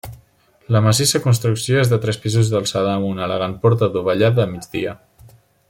La 0.75 0.79
massissa 0.85 1.21
construcció 1.25 1.77
és 1.83 1.91
de 1.91 1.99
tres 2.05 2.19
pisos 2.23 2.49
d'alçada 2.53 2.95
amb 2.95 3.09
una 3.13 3.25
elegant 3.27 3.55
porta 3.67 3.91
adovellada 3.93 4.47
a 4.47 4.53
migdia. 4.55 4.97